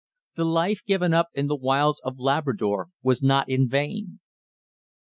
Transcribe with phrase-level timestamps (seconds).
[0.35, 4.19] The life given up in the wilds of Labrador was not in vain."